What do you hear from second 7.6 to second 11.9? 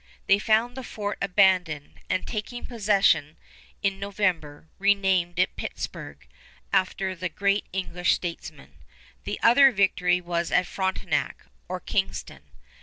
English statesman. The other victory was at Frontenac, or